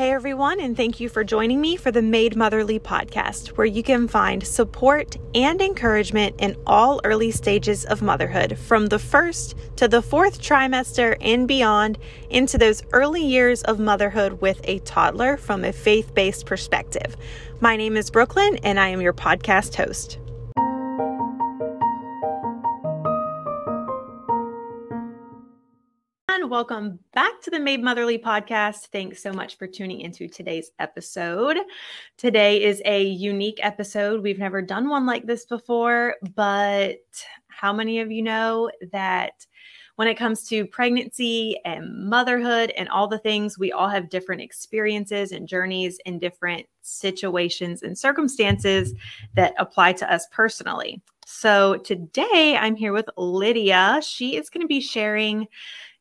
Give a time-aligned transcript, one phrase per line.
[0.00, 3.82] Hey everyone, and thank you for joining me for the Made Motherly podcast, where you
[3.82, 9.88] can find support and encouragement in all early stages of motherhood, from the first to
[9.88, 11.98] the fourth trimester and beyond,
[12.30, 17.14] into those early years of motherhood with a toddler from a faith based perspective.
[17.60, 20.18] My name is Brooklyn, and I am your podcast host.
[26.50, 28.88] Welcome back to the Made Motherly podcast.
[28.88, 31.56] Thanks so much for tuning into today's episode.
[32.16, 34.20] Today is a unique episode.
[34.20, 36.98] We've never done one like this before, but
[37.46, 39.46] how many of you know that
[39.94, 44.42] when it comes to pregnancy and motherhood and all the things, we all have different
[44.42, 48.92] experiences and journeys in different situations and circumstances
[49.34, 51.00] that apply to us personally.
[51.26, 54.00] So today I'm here with Lydia.
[54.02, 55.46] She is going to be sharing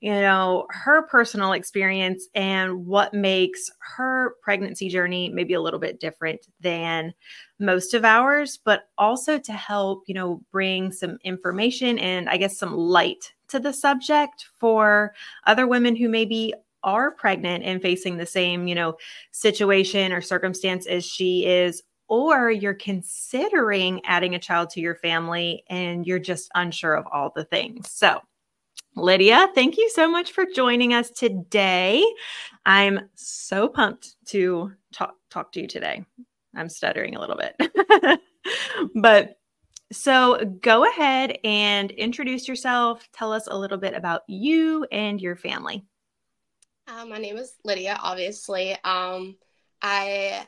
[0.01, 5.99] you know, her personal experience and what makes her pregnancy journey maybe a little bit
[5.99, 7.13] different than
[7.59, 12.57] most of ours, but also to help, you know, bring some information and I guess
[12.57, 15.13] some light to the subject for
[15.45, 18.95] other women who maybe are pregnant and facing the same, you know,
[19.31, 25.63] situation or circumstance as she is or you're considering adding a child to your family
[25.69, 27.91] and you're just unsure of all the things.
[27.91, 28.21] So,
[29.01, 32.03] Lydia, thank you so much for joining us today.
[32.65, 36.05] I'm so pumped to talk talk to you today.
[36.55, 38.19] I'm stuttering a little bit.
[38.95, 39.37] but
[39.91, 43.07] so go ahead and introduce yourself.
[43.13, 45.85] Tell us a little bit about you and your family.
[46.87, 48.75] Uh, my name is Lydia, obviously.
[48.83, 49.37] Um,
[49.81, 50.45] I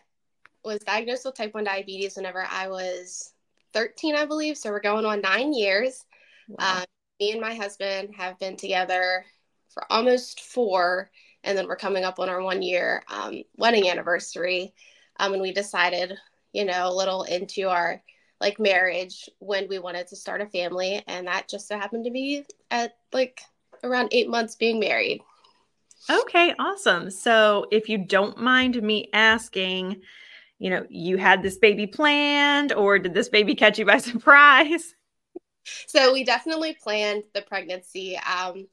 [0.64, 3.34] was diagnosed with type 1 diabetes whenever I was
[3.74, 4.58] 13, I believe.
[4.58, 6.04] So we're going on nine years.
[6.48, 6.80] Wow.
[6.80, 6.86] Um,
[7.22, 9.24] me and my husband have been together
[9.70, 11.12] for almost four,
[11.44, 14.74] and then we're coming up on our one year um, wedding anniversary.
[15.20, 16.18] Um, and we decided,
[16.52, 18.02] you know, a little into our
[18.42, 22.12] like marriage when we wanted to start a family, and that just so happened to
[22.12, 23.40] be at like
[23.84, 25.22] around eight months being married.
[26.10, 27.12] Okay, awesome.
[27.12, 30.02] So, if you don't mind me asking,
[30.58, 34.96] you know, you had this baby planned, or did this baby catch you by surprise?
[35.92, 38.18] So we definitely planned the pregnancy.
[38.18, 38.68] Um,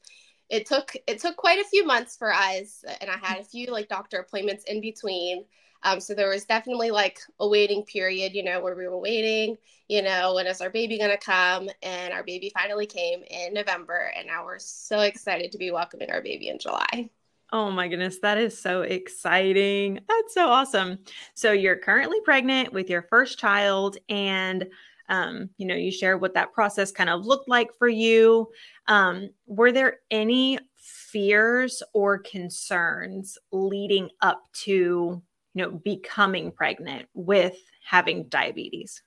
[0.49, 3.67] it took it took quite a few months for us, and I had a few
[3.67, 5.45] like doctor appointments in between.
[5.83, 9.57] Um, so there was definitely like a waiting period, you know, where we were waiting,
[9.89, 11.69] you know, when is our baby gonna come?
[11.83, 16.11] And our baby finally came in November, and now we're so excited to be welcoming
[16.11, 17.11] our baby in July.
[17.51, 20.01] Oh my goodness, that is so exciting.
[20.07, 20.99] That's so awesome.
[21.35, 24.67] So you're currently pregnant with your first child and
[25.09, 28.49] um, you know, you share what that process kind of looked like for you.
[28.87, 35.23] Um, were there any fears or concerns leading up to,
[35.55, 39.03] you know, becoming pregnant with having diabetes?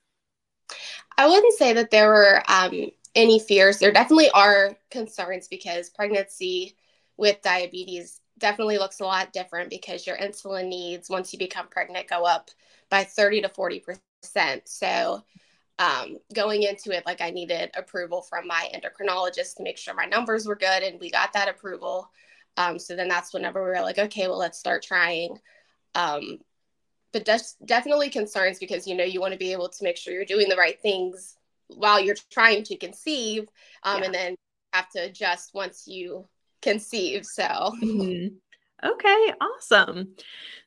[1.18, 3.78] I wouldn't say that there were um, any fears.
[3.78, 6.76] There definitely are concerns because pregnancy
[7.18, 12.08] with diabetes definitely looks a lot different because your insulin needs once you become pregnant
[12.08, 12.50] go up
[12.90, 13.84] by 30 to 40
[14.24, 14.68] percent.
[14.68, 15.24] So
[15.82, 20.06] um, going into it, like I needed approval from my endocrinologist to make sure my
[20.06, 22.12] numbers were good, and we got that approval.
[22.56, 25.40] Um, so then that's whenever we were like, okay, well, let's start trying.
[25.96, 26.38] Um,
[27.12, 30.14] but just definitely concerns because you know you want to be able to make sure
[30.14, 31.36] you're doing the right things
[31.68, 33.48] while you're trying to conceive,
[33.82, 34.06] um, yeah.
[34.06, 34.36] and then
[34.74, 36.28] have to adjust once you
[36.62, 37.26] conceive.
[37.26, 37.44] So.
[37.44, 38.36] Mm-hmm.
[38.84, 40.16] Okay, awesome.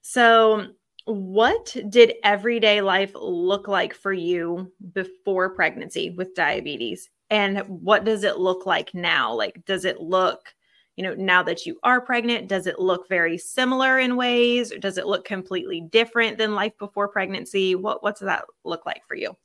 [0.03, 0.67] So
[1.05, 7.11] what did everyday life look like for you before pregnancy with diabetes?
[7.31, 9.35] And what does it look like now?
[9.35, 10.55] Like, does it look,
[10.97, 14.73] you know, now that you are pregnant, does it look very similar in ways?
[14.73, 17.75] Or does it look completely different than life before pregnancy?
[17.75, 19.37] What what's that look like for you?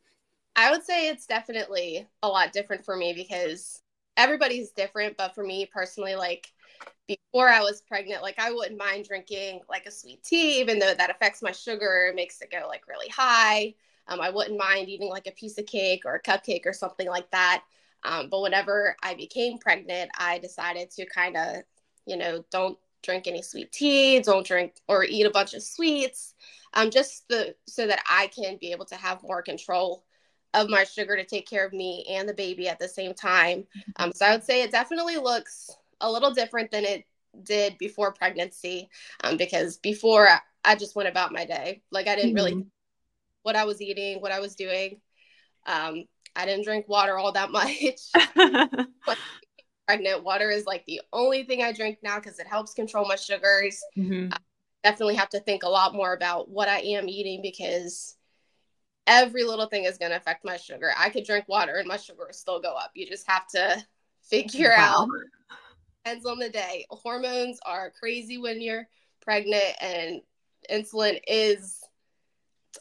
[0.55, 3.81] I would say it's definitely a lot different for me because
[4.17, 6.51] everybody's different, but for me personally, like
[7.07, 10.93] before I was pregnant, like I wouldn't mind drinking like a sweet tea, even though
[10.93, 13.73] that affects my sugar, makes it go like really high.
[14.07, 17.07] Um, I wouldn't mind eating like a piece of cake or a cupcake or something
[17.07, 17.63] like that.
[18.03, 21.63] Um, but whenever I became pregnant, I decided to kind of,
[22.05, 26.33] you know, don't drink any sweet tea, don't drink or eat a bunch of sweets,
[26.73, 30.03] um, just the so that I can be able to have more control
[30.53, 33.59] of my sugar to take care of me and the baby at the same time.
[33.59, 33.91] Mm-hmm.
[33.97, 35.69] Um, so I would say it definitely looks
[36.01, 37.05] a little different than it
[37.43, 38.89] did before pregnancy
[39.23, 40.27] um, because before
[40.65, 42.67] I, just went about my day like i didn't really mm-hmm.
[43.43, 44.99] what i was eating what i was doing
[45.65, 46.05] um,
[46.35, 48.13] i didn't drink water all that much
[49.87, 53.15] pregnant water is like the only thing i drink now because it helps control my
[53.15, 54.31] sugars mm-hmm.
[54.83, 58.15] definitely have to think a lot more about what I am eating because
[59.09, 60.91] every little thing is going to affect my sugar.
[60.95, 62.91] I could drink water and my sugar will still go up.
[62.93, 63.83] You just have to
[64.21, 65.01] figure wow.
[65.01, 65.09] out.
[66.05, 66.85] Depends on the day.
[66.91, 68.87] Hormones are crazy when you're
[69.21, 70.21] pregnant, and
[70.71, 71.83] insulin is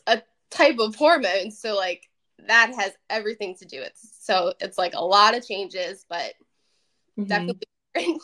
[0.07, 1.51] a type of hormone.
[1.51, 2.09] So, like,
[2.47, 6.35] that has everything to do with so it's like a lot of changes, but
[7.19, 7.25] mm-hmm.
[7.25, 7.63] definitely.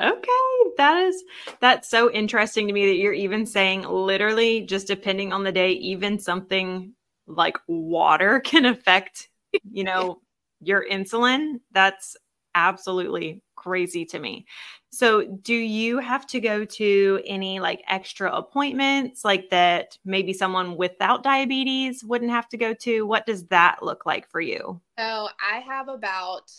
[0.00, 1.22] Okay, that is
[1.60, 5.72] that's so interesting to me that you're even saying literally just depending on the day,
[5.72, 6.94] even something
[7.26, 9.28] like water can affect,
[9.70, 10.20] you know,
[10.60, 11.60] your insulin.
[11.72, 12.16] That's
[12.54, 14.46] absolutely crazy to me.
[14.90, 20.76] So, do you have to go to any like extra appointments like that maybe someone
[20.76, 23.06] without diabetes wouldn't have to go to?
[23.06, 24.80] What does that look like for you?
[24.98, 26.52] So, I have about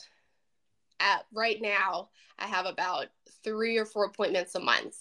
[1.00, 3.08] at right now, I have about
[3.44, 4.96] three or four appointments a month.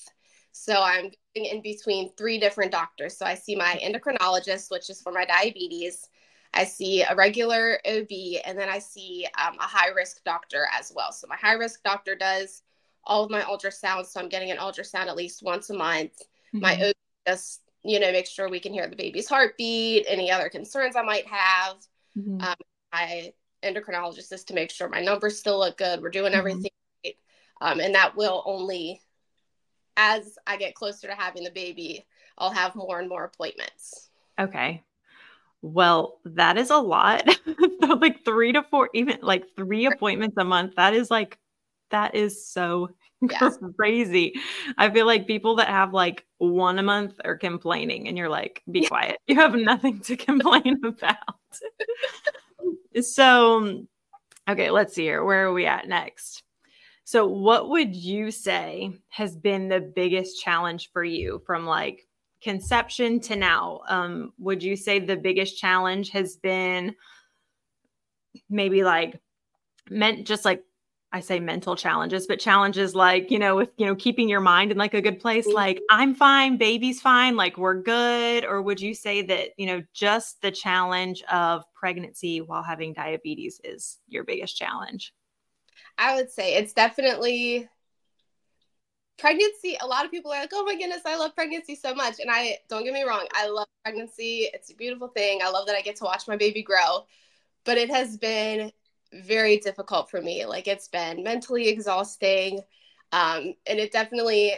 [0.53, 3.17] So I'm in between three different doctors.
[3.17, 6.09] So I see my endocrinologist, which is for my diabetes.
[6.55, 8.11] I see a regular OB,
[8.45, 11.11] and then I see um, a high risk doctor as well.
[11.11, 12.63] So my high risk doctor does
[13.05, 14.07] all of my ultrasounds.
[14.07, 16.13] So I'm getting an ultrasound at least once a month.
[16.55, 16.61] Mm-hmm.
[16.61, 16.95] My OB
[17.27, 21.03] just, you know, make sure we can hear the baby's heartbeat, any other concerns I
[21.03, 21.77] might have.
[22.17, 22.43] Mm-hmm.
[22.43, 22.57] Um,
[22.93, 23.33] my
[23.63, 26.03] endocrinologist is to make sure my numbers still look good.
[26.03, 26.39] We're doing mm-hmm.
[26.39, 26.71] everything
[27.05, 27.17] right.
[27.61, 29.01] Um, and that will only,
[29.97, 32.05] as I get closer to having the baby,
[32.39, 34.11] I'll have more and more appointments.
[34.39, 34.83] Okay.
[35.63, 37.29] Well, that is a lot.
[38.01, 40.75] like three to four, even like three appointments a month.
[40.77, 41.39] That is like,
[41.91, 42.91] that is so
[43.31, 43.59] yes.
[43.77, 44.35] crazy.
[44.77, 48.63] I feel like people that have like one a month are complaining, and you're like,
[48.71, 49.19] be quiet.
[49.29, 51.17] You have nothing to complain about.
[53.01, 53.85] so,
[54.49, 55.23] okay, let's see here.
[55.23, 56.43] Where are we at next?
[57.05, 62.07] So, what would you say has been the biggest challenge for you from like
[62.43, 63.81] conception to now?
[63.89, 66.95] Um, would you say the biggest challenge has been
[68.49, 69.21] maybe like
[69.91, 70.65] meant just like
[71.15, 74.71] I say mental challenges, but challenges like, you know, with, you know, keeping your mind
[74.73, 75.57] in like a good place, mm-hmm.
[75.57, 78.47] like I'm fine, baby's fine, like we're good?
[78.47, 83.61] Or would you say that, you know, just the challenge of pregnancy while having diabetes
[83.63, 85.13] is your biggest challenge?
[85.99, 87.69] I would say it's definitely
[89.19, 89.77] pregnancy.
[89.81, 92.19] A lot of people are like, oh my goodness, I love pregnancy so much.
[92.19, 94.49] And I don't get me wrong, I love pregnancy.
[94.53, 95.41] It's a beautiful thing.
[95.43, 97.07] I love that I get to watch my baby grow.
[97.65, 98.73] But it has been
[99.13, 100.47] very difficult for me.
[100.47, 102.61] Like it's been mentally exhausting.
[103.13, 104.55] Um, and it definitely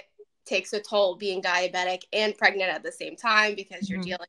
[0.46, 4.10] takes a toll being diabetic and pregnant at the same time because you're mm-hmm.
[4.10, 4.28] dealing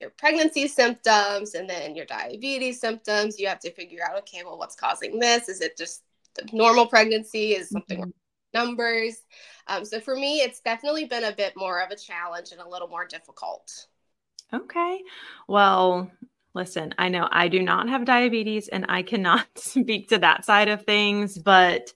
[0.00, 3.38] your pregnancy symptoms and then your diabetes symptoms.
[3.38, 5.48] You have to figure out, okay, well, what's causing this?
[5.48, 6.02] Is it just
[6.52, 7.52] normal pregnancy?
[7.52, 8.10] Is something mm-hmm.
[8.54, 9.16] numbers?
[9.66, 12.68] Um, so for me, it's definitely been a bit more of a challenge and a
[12.68, 13.86] little more difficult.
[14.52, 15.02] Okay.
[15.48, 16.10] Well,
[16.56, 20.68] Listen, I know I do not have diabetes and I cannot speak to that side
[20.70, 21.92] of things, but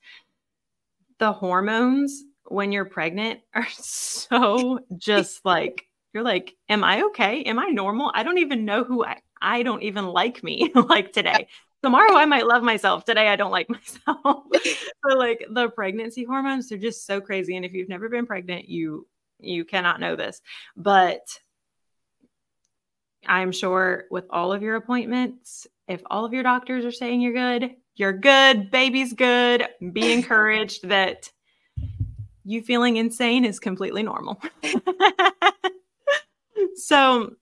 [1.19, 7.43] the hormones when you're pregnant are so just like you're like, am I okay?
[7.45, 8.13] Am I normal?
[8.15, 11.49] I don't even know who I I don't even like me like today.
[11.83, 13.05] Tomorrow I might love myself.
[13.05, 14.17] Today I don't like myself.
[14.55, 17.57] so like the pregnancy hormones they're just so crazy.
[17.57, 19.07] And if you've never been pregnant, you
[19.39, 20.41] you cannot know this.
[20.77, 21.23] But
[23.27, 27.33] I'm sure with all of your appointments, if all of your doctors are saying you're
[27.33, 31.31] good, you're good, baby's good, be encouraged that
[32.45, 34.41] you feeling insane is completely normal.
[36.77, 37.35] so,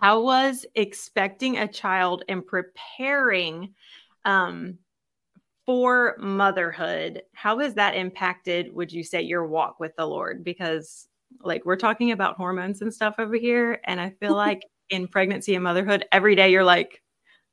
[0.00, 3.74] how was expecting a child and preparing
[4.24, 4.78] um,
[5.66, 7.22] for motherhood?
[7.34, 10.44] How has that impacted, would you say, your walk with the Lord?
[10.44, 11.08] Because,
[11.40, 13.80] like, we're talking about hormones and stuff over here.
[13.84, 17.02] And I feel like in pregnancy and motherhood, every day you're like,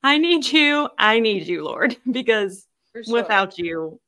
[0.02, 0.90] I need you.
[0.98, 3.04] I need you, Lord, because sure.
[3.14, 4.00] without you,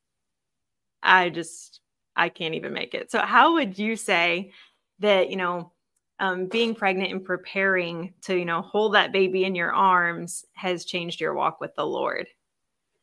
[1.03, 1.81] I just,
[2.15, 3.11] I can't even make it.
[3.11, 4.51] So, how would you say
[4.99, 5.73] that, you know,
[6.21, 10.85] um, being pregnant and preparing to, you know, hold that baby in your arms has
[10.85, 12.27] changed your walk with the Lord?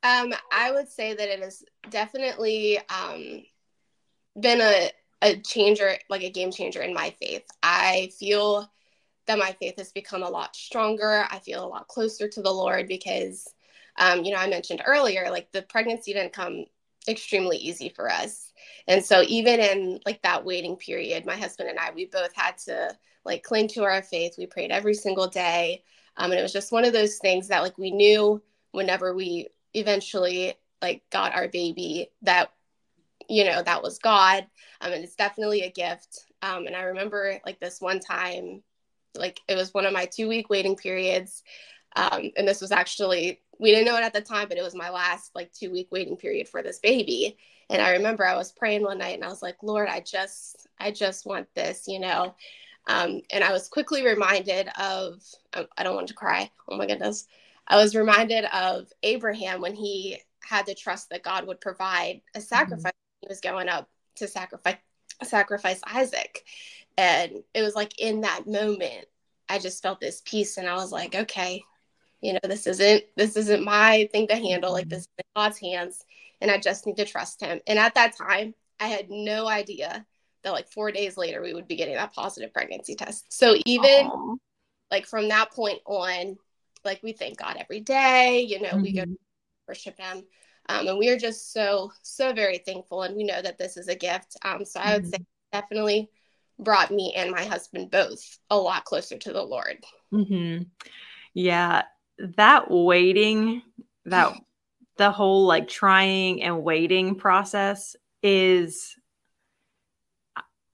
[0.04, 3.42] Um, I would say that it has definitely um,
[4.40, 7.42] been a, a changer, like a game changer in my faith.
[7.60, 8.70] I feel
[9.26, 11.26] that my faith has become a lot stronger.
[11.28, 13.52] I feel a lot closer to the Lord because,
[13.98, 16.66] um, you know, I mentioned earlier, like the pregnancy didn't come
[17.08, 18.47] extremely easy for us.
[18.86, 22.58] And so even in like that waiting period, my husband and I, we both had
[22.66, 24.34] to like cling to our faith.
[24.38, 25.84] We prayed every single day.
[26.16, 29.48] Um, and it was just one of those things that like we knew whenever we
[29.74, 32.52] eventually like got our baby that
[33.28, 34.46] you know that was god
[34.80, 38.62] um, and it's definitely a gift Um, and I remember like this one time,
[39.16, 41.42] like it was one of my two week waiting periods.
[41.96, 44.74] Um, and this was actually, we didn't know it at the time, but it was
[44.74, 47.36] my last like two week waiting period for this baby.
[47.70, 50.66] And I remember I was praying one night and I was like, Lord, I just,
[50.80, 52.34] I just want this, you know?
[52.86, 55.22] Um, and I was quickly reminded of,
[55.52, 56.50] I don't want to cry.
[56.68, 57.26] Oh my goodness.
[57.66, 62.38] I was reminded of Abraham when he had to trust that God would provide a
[62.38, 62.46] mm-hmm.
[62.46, 62.92] sacrifice.
[62.92, 63.26] Mm-hmm.
[63.26, 64.76] He was going up to sacrifice
[65.22, 66.44] sacrifice Isaac.
[66.96, 69.06] And it was like in that moment,
[69.48, 71.62] I just felt this peace and I was like, okay,
[72.20, 74.72] you know, this isn't this isn't my thing to handle.
[74.72, 76.04] Like this is in God's hands.
[76.40, 77.60] And I just need to trust him.
[77.66, 80.06] And at that time, I had no idea
[80.44, 83.32] that like four days later we would be getting that positive pregnancy test.
[83.32, 84.36] So even Aww.
[84.90, 86.36] like from that point on,
[86.84, 88.82] like we thank God every day, you know, mm-hmm.
[88.82, 89.14] we go mm-hmm.
[89.66, 90.24] worship him.
[90.68, 93.02] Um, and we are just so, so very thankful.
[93.02, 94.36] And we know that this is a gift.
[94.44, 95.10] Um, so I would mm-hmm.
[95.10, 96.10] say definitely
[96.58, 99.84] brought me and my husband both a lot closer to the Lord.
[100.12, 100.64] Mm-hmm.
[101.34, 101.82] Yeah.
[102.18, 103.62] That waiting,
[104.06, 104.34] that
[104.96, 108.96] the whole like trying and waiting process is,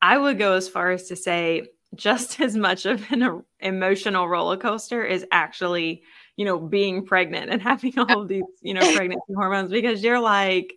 [0.00, 4.56] I would go as far as to say, just as much of an emotional roller
[4.56, 6.02] coaster is actually
[6.36, 10.74] you know, being pregnant and having all these, you know, pregnancy hormones because you're like,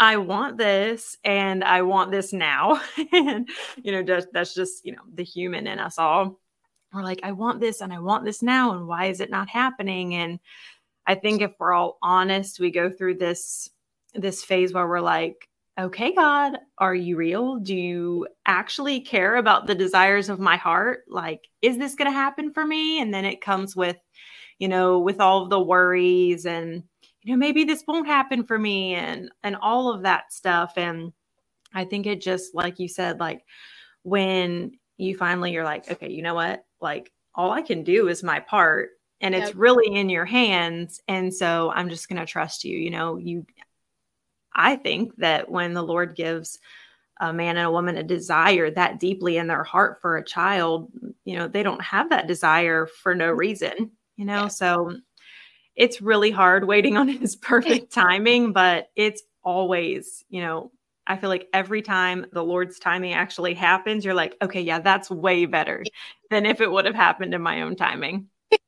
[0.00, 2.80] I want this and I want this now.
[3.12, 3.48] and,
[3.82, 6.38] you know, just, that's just, you know, the human in us all.
[6.92, 8.72] We're like, I want this and I want this now.
[8.72, 10.14] And why is it not happening?
[10.14, 10.40] And
[11.06, 13.70] I think if we're all honest, we go through this
[14.14, 17.56] this phase where we're like, okay, God, are you real?
[17.56, 21.04] Do you actually care about the desires of my heart?
[21.08, 23.00] Like, is this going to happen for me?
[23.00, 23.96] And then it comes with
[24.58, 26.82] you know, with all the worries and,
[27.22, 30.72] you know, maybe this won't happen for me and, and all of that stuff.
[30.76, 31.12] And
[31.74, 33.44] I think it just, like you said, like
[34.02, 36.64] when you finally you're like, okay, you know what?
[36.80, 39.56] Like all I can do is my part and it's yep.
[39.56, 41.00] really in your hands.
[41.08, 42.76] And so I'm just going to trust you.
[42.76, 43.46] You know, you,
[44.54, 46.58] I think that when the Lord gives
[47.20, 50.90] a man and a woman a desire that deeply in their heart for a child,
[51.24, 54.42] you know, they don't have that desire for no reason you know?
[54.42, 54.48] Yeah.
[54.48, 54.96] So
[55.74, 60.70] it's really hard waiting on his perfect timing, but it's always, you know,
[61.08, 65.10] I feel like every time the Lord's timing actually happens, you're like, okay, yeah, that's
[65.10, 65.84] way better
[66.30, 68.28] than if it would have happened in my own timing.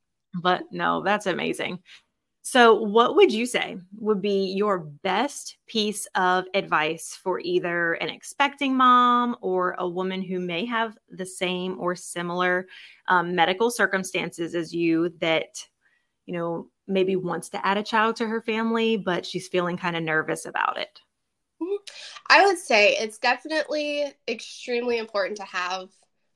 [0.42, 1.80] But no, that's amazing.
[2.42, 8.08] So, what would you say would be your best piece of advice for either an
[8.08, 12.66] expecting mom or a woman who may have the same or similar
[13.08, 15.66] um, medical circumstances as you that,
[16.26, 19.96] you know, maybe wants to add a child to her family, but she's feeling kind
[19.96, 21.00] of nervous about it?
[21.62, 21.76] Mm-hmm.
[22.28, 25.88] I would say it's definitely extremely important to have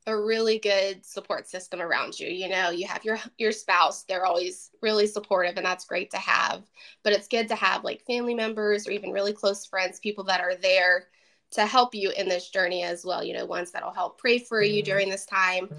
[0.07, 4.27] a really good support system around you you know you have your your spouse they're
[4.27, 6.63] always really supportive and that's great to have
[7.03, 10.43] but it's good to have like family members or even really close friends people that
[10.43, 11.07] are there
[11.51, 14.61] to help you in this journey as well you know ones that'll help pray for
[14.61, 14.91] you mm-hmm.
[14.91, 15.71] during this time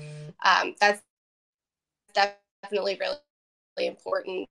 [0.44, 1.04] um, that's
[2.16, 3.18] definitely really,
[3.78, 4.50] really important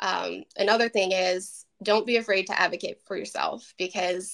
[0.00, 4.32] um, another thing is don't be afraid to advocate for yourself because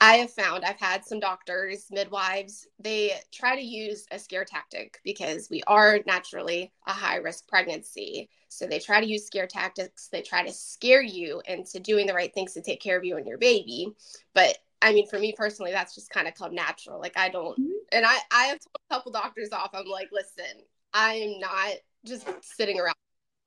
[0.00, 4.98] I have found I've had some doctors, midwives, they try to use a scare tactic
[5.04, 8.28] because we are naturally a high risk pregnancy.
[8.48, 10.08] So they try to use scare tactics.
[10.08, 13.16] They try to scare you into doing the right things to take care of you
[13.16, 13.88] and your baby.
[14.34, 17.00] But I mean, for me personally, that's just kind of come natural.
[17.00, 17.72] Like I don't, mm-hmm.
[17.92, 19.70] and I I have told a couple doctors off.
[19.72, 20.60] I'm like, listen,
[20.92, 22.94] I am not just sitting around.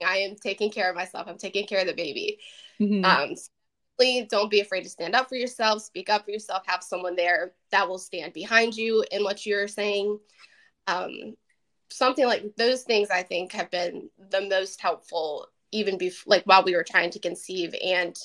[0.06, 1.28] I am taking care of myself.
[1.28, 2.40] I'm taking care of the baby.
[2.80, 3.06] Mm-hmm.
[3.06, 3.36] Um,
[4.30, 7.54] don't be afraid to stand up for yourself, speak up for yourself, have someone there
[7.72, 10.20] that will stand behind you in what you're saying.
[10.86, 11.36] Um,
[11.90, 16.64] something like those things I think have been the most helpful, even before, like while
[16.64, 18.16] we were trying to conceive and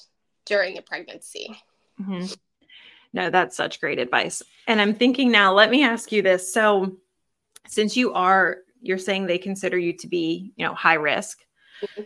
[0.44, 1.56] during a pregnancy.
[2.00, 2.26] Mm-hmm.
[3.14, 4.42] No, that's such great advice.
[4.66, 6.52] And I'm thinking now, let me ask you this.
[6.52, 6.96] So,
[7.68, 11.38] since you are, you're saying they consider you to be, you know, high risk.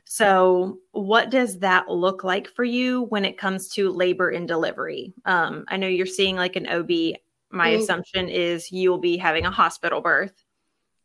[0.04, 5.12] So, what does that look like for you when it comes to labor and delivery?
[5.24, 6.88] Um, I know you're seeing like an OB.
[7.50, 7.82] My mm-hmm.
[7.82, 10.44] assumption is you'll be having a hospital birth.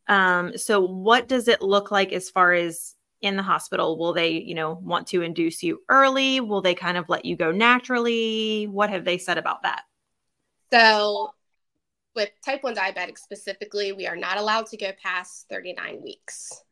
[0.08, 3.98] Um, so, what does it look like as far as in the hospital?
[3.98, 6.40] Will they, you know, want to induce you early?
[6.40, 8.66] Will they kind of let you go naturally?
[8.66, 9.82] What have they said about that?
[10.72, 11.30] So,
[12.14, 16.62] with type 1 diabetics specifically, we are not allowed to go past 39 weeks.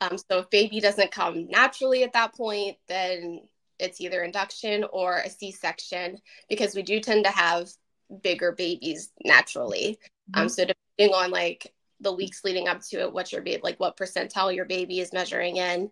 [0.00, 3.42] Um, so if baby doesn't come naturally at that point, then
[3.78, 7.68] it's either induction or a C-section because we do tend to have
[8.22, 9.98] bigger babies naturally.
[10.34, 10.40] Um, mm-hmm.
[10.42, 13.80] Um, so depending on like the weeks leading up to it, what your baby, like
[13.80, 15.90] what percentile your baby is measuring in.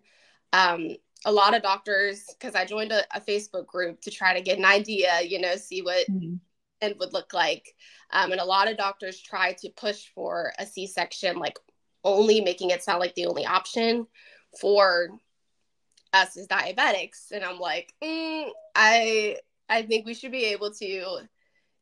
[0.53, 0.95] Um,
[1.25, 4.59] a lot of doctors, because I joined a, a, Facebook group to try to get
[4.59, 6.35] an idea, you know, see what mm-hmm.
[6.81, 7.75] it would look like.
[8.11, 11.57] Um, and a lot of doctors try to push for a C section, like
[12.05, 14.07] only making it sound like the only option
[14.61, 15.09] for
[16.13, 17.31] us as diabetics.
[17.31, 21.17] And I'm like, mm, I I think we should be able to,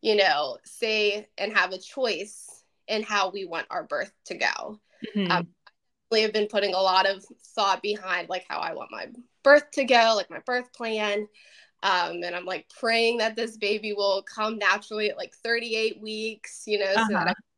[0.01, 4.79] you know, say and have a choice in how we want our birth to go.
[5.15, 5.31] Mm-hmm.
[5.31, 5.47] Um,
[6.11, 7.25] I have been putting a lot of
[7.55, 9.07] thought behind like how I want my
[9.43, 11.27] birth to go, like my birth plan.
[11.81, 16.63] Um, and I'm like praying that this baby will come naturally at like 38 weeks,
[16.65, 17.05] you know, uh-huh.
[17.07, 17.29] so that uh-huh.
[17.31, 17.52] I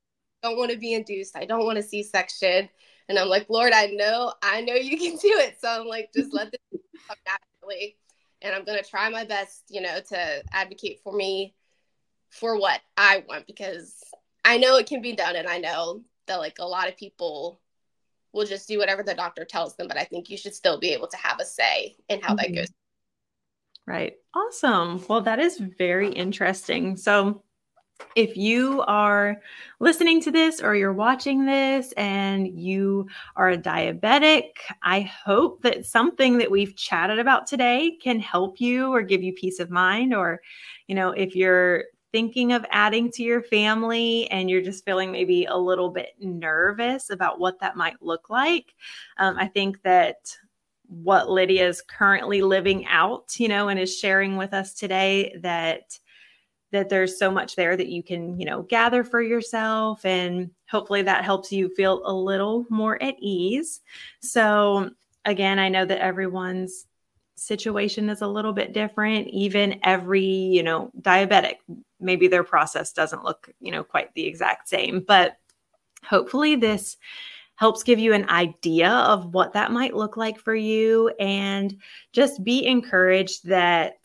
[0.46, 1.36] don't want to be induced.
[1.36, 2.70] I don't want a C-section.
[3.10, 5.58] And I'm like, Lord, I know, I know you can do it.
[5.60, 7.98] So I'm like, just let this come naturally
[8.42, 11.56] and I'm going to try my best, you know, to advocate for me
[12.30, 13.96] for what I want because
[14.44, 17.60] I know it can be done and I know that like a lot of people
[18.34, 20.90] will just do whatever the doctor tells them, but I think you should still be
[20.90, 22.54] able to have a say in how mm-hmm.
[22.54, 22.72] that goes.
[23.88, 24.14] Right.
[24.34, 25.04] Awesome.
[25.08, 26.98] Well, that is very interesting.
[26.98, 27.44] So,
[28.16, 29.42] if you are
[29.80, 34.52] listening to this or you're watching this and you are a diabetic,
[34.84, 39.34] I hope that something that we've chatted about today can help you or give you
[39.34, 40.14] peace of mind.
[40.14, 40.42] Or,
[40.88, 45.46] you know, if you're thinking of adding to your family and you're just feeling maybe
[45.46, 48.74] a little bit nervous about what that might look like,
[49.18, 50.36] um, I think that
[50.88, 56.00] what Lydia is currently living out, you know, and is sharing with us today that
[56.76, 60.04] that there's so much there that you can, you know, gather for yourself.
[60.06, 63.82] And hopefully that helps you feel a little more at ease.
[64.20, 64.92] So,
[65.24, 66.86] again, I know that everyone's
[67.36, 69.28] situation is a little bit different.
[69.30, 71.56] Even every, you know, diabetic,
[72.00, 75.00] maybe their process doesn't look, you know, quite the exact same.
[75.00, 75.38] But
[76.04, 76.98] hopefully this
[77.56, 81.78] helps give you an idea of what that might look like for you and
[82.12, 83.96] just be encouraged that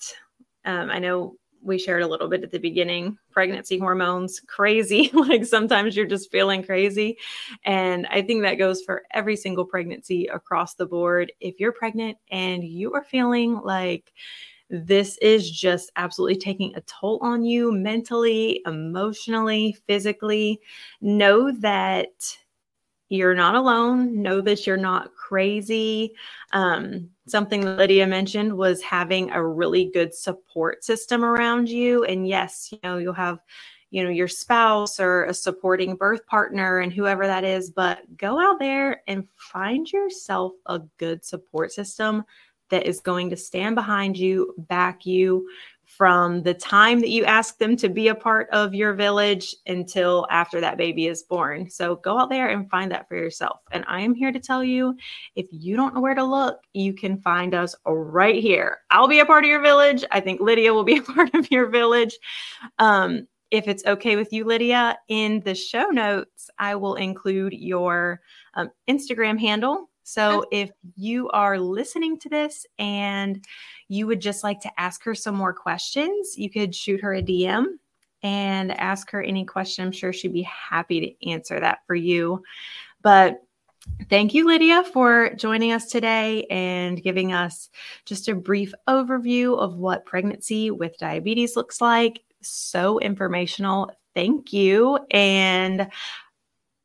[0.64, 5.10] um, I know we shared a little bit at the beginning pregnancy hormones crazy.
[5.20, 7.18] Like sometimes you're just feeling crazy.
[7.64, 11.32] And i think that goes for every single pregnancy across the board.
[11.40, 14.12] If you're pregnant and you are feeling like
[14.70, 20.60] this is just absolutely taking a toll on you mentally emotionally physically
[21.00, 22.08] know that
[23.10, 24.22] you're not alone.
[24.22, 26.12] Know that you're not crazy.
[26.50, 32.02] Um, something Lydia mentioned was having a really good support system around you.
[32.02, 33.38] And yes, you know, you'll have,
[33.92, 38.40] you know, your spouse or a supporting birth partner and whoever that is, but go
[38.40, 42.24] out there and find yourself a good support system
[42.70, 45.46] that is going to stand behind you, back you,
[45.96, 50.26] from the time that you ask them to be a part of your village until
[50.30, 51.68] after that baby is born.
[51.68, 53.60] So go out there and find that for yourself.
[53.72, 54.96] And I am here to tell you
[55.34, 58.78] if you don't know where to look, you can find us right here.
[58.90, 60.04] I'll be a part of your village.
[60.12, 62.16] I think Lydia will be a part of your village.
[62.78, 68.20] Um, if it's okay with you, Lydia, in the show notes, I will include your
[68.54, 73.44] um, Instagram handle so if you are listening to this and
[73.86, 77.22] you would just like to ask her some more questions, you could shoot her a
[77.22, 77.66] DM
[78.24, 79.84] and ask her any question.
[79.84, 82.42] I'm sure she'd be happy to answer that for you.
[83.02, 83.40] But
[84.10, 87.70] Thank you, Lydia, for joining us today and giving us
[88.04, 92.22] just a brief overview of what pregnancy with diabetes looks like.
[92.42, 93.90] So informational.
[94.14, 94.98] Thank you.
[95.12, 95.88] And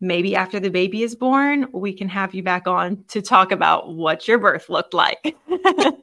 [0.01, 3.93] maybe after the baby is born, we can have you back on to talk about
[3.93, 5.35] what your birth looked like.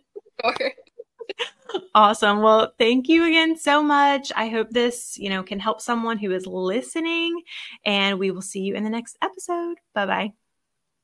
[1.95, 2.41] awesome.
[2.41, 4.33] Well, thank you again so much.
[4.35, 7.43] I hope this, you know, can help someone who is listening
[7.85, 9.77] and we will see you in the next episode.
[9.95, 10.33] Bye-bye.